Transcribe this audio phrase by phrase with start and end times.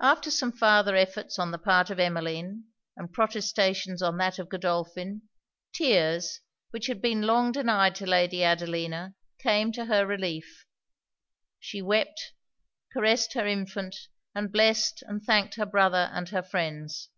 [0.00, 2.64] After some farther efforts on the part of Emmeline,
[2.96, 5.28] and protestations on that of Godolphin,
[5.72, 10.66] tears, which had been long denied to Lady Adelina, came to her relief.
[11.60, 12.32] She wept,
[12.92, 13.94] caressed her infant,
[14.34, 17.08] and blessed and thanked her brother and her friends.